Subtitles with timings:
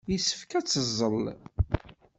[0.11, 1.25] Yessefk ad teẓẓel.